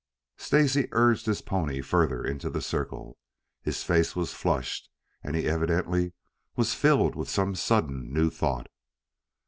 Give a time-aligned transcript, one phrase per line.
[0.37, 3.19] Stacy urged his pony further into the circle.
[3.61, 4.89] His face was flushed
[5.23, 6.13] and he evidently
[6.55, 8.65] was filled with some sudden new thought.